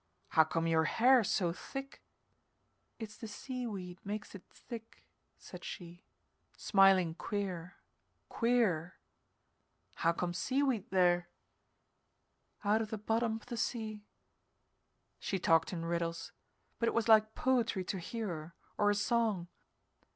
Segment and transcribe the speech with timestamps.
[0.29, 2.01] "How come your hair so thick?"
[2.97, 5.05] "It's the seaweed makes it thick,"
[5.37, 6.07] said she
[6.57, 7.75] smiling queer,
[8.27, 8.95] queer.
[9.97, 11.29] "How come seaweed there?"
[12.65, 14.03] "Out of the bottom of the sea."
[15.19, 16.31] She talked in riddles,
[16.79, 19.49] but it was like poetry to hear her, or a song.